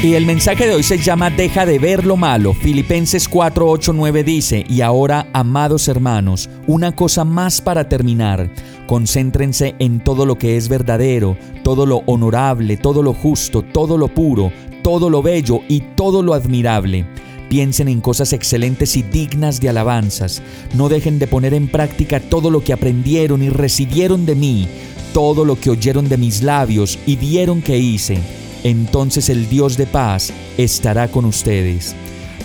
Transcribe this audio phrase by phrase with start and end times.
[0.00, 2.54] Y el mensaje de hoy se llama Deja de ver lo malo.
[2.54, 8.48] Filipenses 4, 8, 9 dice, y ahora, amados hermanos, una cosa más para terminar.
[8.86, 14.06] Concéntrense en todo lo que es verdadero, todo lo honorable, todo lo justo, todo lo
[14.06, 14.52] puro,
[14.84, 17.04] todo lo bello y todo lo admirable.
[17.48, 20.42] Piensen en cosas excelentes y dignas de alabanzas.
[20.74, 24.68] No dejen de poner en práctica todo lo que aprendieron y recibieron de mí,
[25.12, 29.86] todo lo que oyeron de mis labios y vieron que hice entonces el Dios de
[29.86, 31.94] paz estará con ustedes.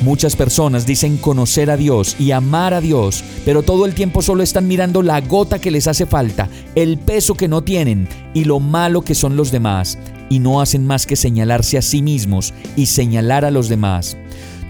[0.02, 4.44] Muchas personas dicen conocer a Dios y amar a Dios, pero todo el tiempo solo
[4.44, 8.60] están mirando la gota que les hace falta, el peso que no tienen y lo
[8.60, 9.98] malo que son los demás,
[10.30, 14.18] y no hacen más que señalarse a sí mismos y señalar a los demás.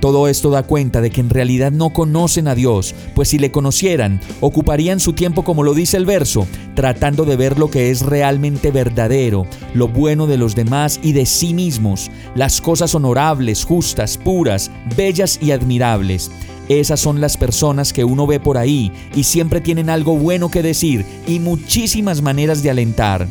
[0.03, 3.51] Todo esto da cuenta de que en realidad no conocen a Dios, pues si le
[3.51, 6.45] conocieran, ocuparían su tiempo como lo dice el verso,
[6.75, 11.25] tratando de ver lo que es realmente verdadero, lo bueno de los demás y de
[11.25, 16.31] sí mismos, las cosas honorables, justas, puras, bellas y admirables.
[16.67, 20.63] Esas son las personas que uno ve por ahí y siempre tienen algo bueno que
[20.63, 23.25] decir y muchísimas maneras de alentar.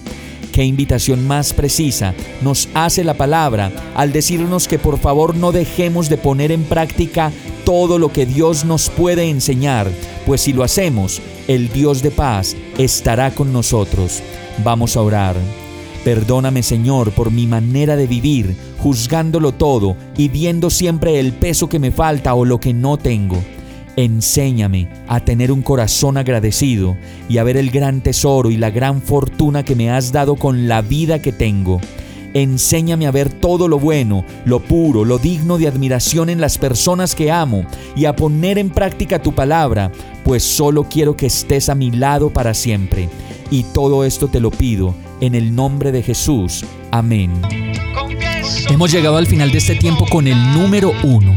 [0.53, 6.11] Qué invitación más precisa nos hace la palabra al decirnos que por favor no dejemos
[6.11, 7.33] de poner en práctica
[7.64, 9.91] todo lo que Dios nos puede enseñar,
[10.27, 14.23] pues si lo hacemos, el Dios de paz estará con nosotros.
[14.62, 15.36] Vamos a orar.
[16.05, 21.79] Perdóname Señor por mi manera de vivir, juzgándolo todo y viendo siempre el peso que
[21.79, 23.42] me falta o lo que no tengo.
[24.02, 26.96] Enséñame a tener un corazón agradecido
[27.29, 30.67] y a ver el gran tesoro y la gran fortuna que me has dado con
[30.67, 31.80] la vida que tengo.
[32.35, 37.14] Enséñame a ver todo lo bueno, lo puro, lo digno de admiración en las personas
[37.14, 37.64] que amo
[37.95, 39.92] y a poner en práctica tu palabra,
[40.24, 43.08] pues solo quiero que estés a mi lado para siempre.
[43.52, 46.64] Y todo esto te lo pido en el nombre de Jesús.
[46.91, 47.30] Amén.
[48.68, 51.36] Hemos llegado al final de este tiempo con el número uno